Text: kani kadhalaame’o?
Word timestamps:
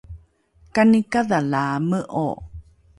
kani 0.75 0.99
kadhalaame’o? 1.11 2.27